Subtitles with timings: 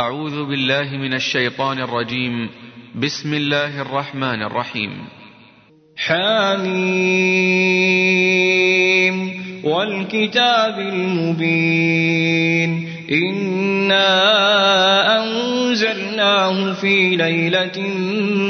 [0.00, 2.48] أعوذ بالله من الشيطان الرجيم.
[2.94, 4.90] بسم الله الرحمن الرحيم.
[5.96, 6.70] حميم.
[9.64, 12.88] والكتاب المبين.
[13.12, 14.12] إنا
[15.22, 17.80] أنزلناه في ليلة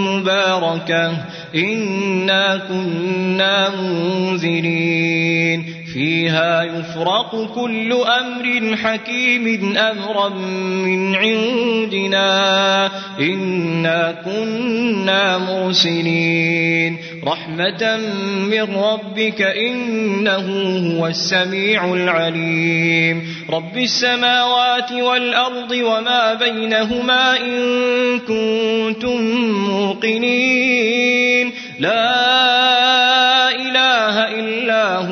[0.08, 1.24] مباركة.
[1.54, 5.39] إنا كنا منذرين.
[5.94, 12.90] فيها يفرق كل أمر حكيم أمرا من عندنا.
[13.20, 16.96] إنا كنا مرسلين.
[17.26, 17.96] رحمة
[18.50, 20.46] من ربك إنه
[20.98, 23.22] هو السميع العليم.
[23.50, 29.22] رب السماوات والأرض وما بينهما إن كنتم
[29.70, 31.52] موقنين.
[31.78, 32.69] لا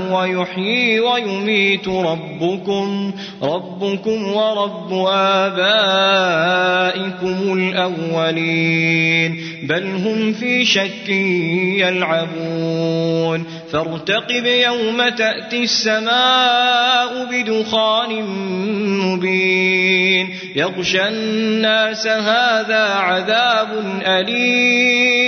[0.09, 3.12] هو يحيي ويميت ربكم
[3.43, 5.69] ربكم ورب آبائكم
[7.59, 9.41] الأولين.
[9.63, 11.09] بل هم في شك
[11.79, 13.45] يلعبون.
[13.73, 18.23] فارتقب يوم تأتي السماء بدخان
[19.01, 20.30] مبين.
[20.57, 23.69] يغشى الناس هذا عذاب
[24.07, 25.27] أليم.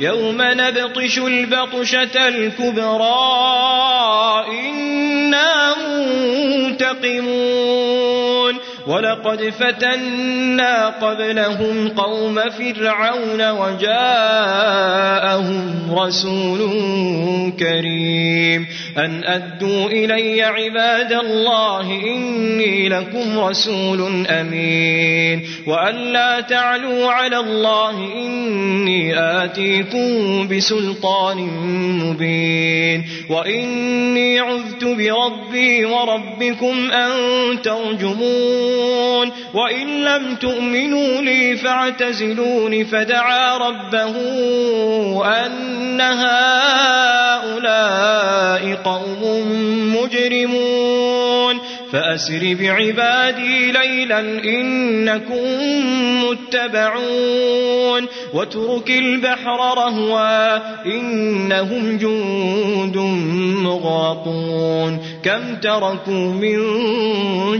[0.00, 3.14] يوم نبطش البطشة الكبرى
[4.48, 7.49] إنا منتقمون.
[8.90, 13.94] ولقد فتنا قبلهم قوم فرعون وجاءهم
[15.98, 16.58] رسول
[17.58, 18.66] كريم.
[18.98, 25.42] أن أدوا إلي عباد الله إني لكم رسول أمين.
[25.66, 31.36] وأن لا تعلوا على الله إني آتيكم بسلطان
[32.02, 33.04] مبين.
[33.30, 37.10] وإني عذت بربي وربكم أن
[37.62, 38.79] ترجمون.
[39.54, 44.16] وإن لم تؤمنوا لي فاعتزلون فدعا ربه
[45.46, 47.60] أن هؤلاء
[48.74, 49.22] قوم
[49.96, 50.69] مجرمون.
[51.92, 55.44] فأسر بعبادي ليلا إنكم
[56.24, 58.06] متبعون.
[58.34, 60.56] واترك البحر رهوا
[60.86, 62.96] إنهم جند
[63.62, 66.58] مغرقون كم تركوا من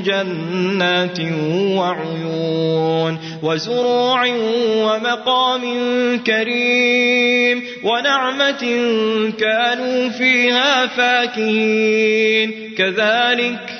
[0.03, 1.21] جنات
[1.77, 4.27] وعيون وزروع
[4.77, 5.63] ومقام
[6.27, 7.63] كريم.
[7.85, 8.61] ونعمة
[9.39, 12.75] كانوا فيها فاكهين.
[12.79, 13.80] كذلك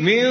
[0.00, 0.22] من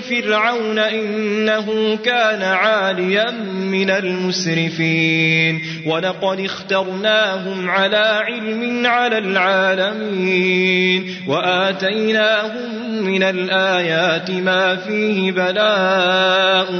[0.00, 14.30] فرعون إنه كان عاليا من المسرفين ولقد اخترناهم على علم على العالمين وآتيناهم من الآيات
[14.30, 16.72] ما فيه بلاء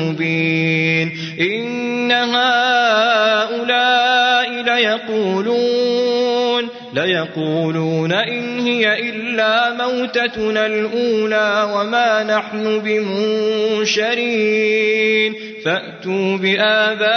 [0.00, 1.93] مبين إن
[6.94, 14.24] ليقولون إن هي إلا موتتنا الأولى وما نحن بمنشرين.
[15.64, 17.10] فأتوا بآبائنا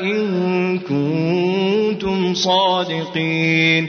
[0.00, 3.88] إن كنتم صادقين.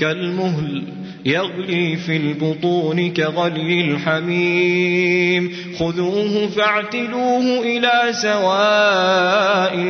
[0.00, 0.82] كالمهل
[1.26, 5.52] يغلي في البطون كغلي الحميم.
[5.78, 9.27] خذوه فاعتلوه إلى سواء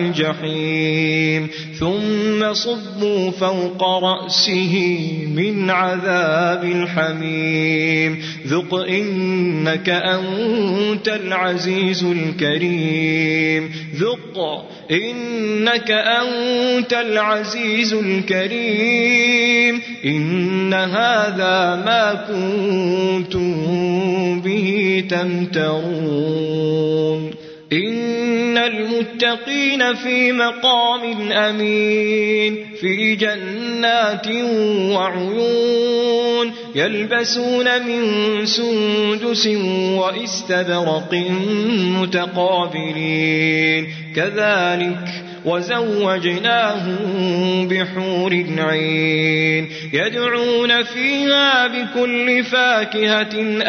[0.09, 1.49] الجحيم.
[1.79, 4.99] ثم صبوا فوق رأسه
[5.37, 8.23] من عذاب الحميم.
[8.47, 13.71] ذق إنك أنت العزيز الكريم.
[13.95, 19.81] ذق إنك أنت العزيز الكريم.
[20.05, 23.55] إن هذا ما كنتم
[24.41, 27.31] به تمترون.
[27.73, 34.27] إن المتقين في مقام أمين في جنات
[34.97, 36.53] وعيون.
[36.75, 39.47] يلبسون من سندس
[39.97, 41.15] واستبرق
[42.03, 43.89] متقابلين.
[44.17, 44.99] كذلك
[45.45, 46.99] وزوجناهم
[47.69, 49.69] بحور عين.
[49.93, 53.63] يدعون فيها بكل فاكهة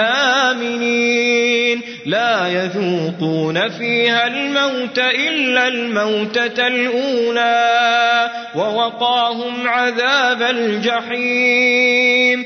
[0.51, 1.81] آمنين.
[2.05, 8.31] لا يذوقون فيها الموت إلا الموتة الأولى.
[8.55, 12.45] ووقاهم عذاب الجحيم.